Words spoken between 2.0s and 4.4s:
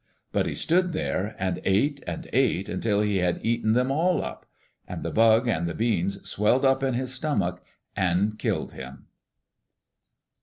and ate until he had eaten them all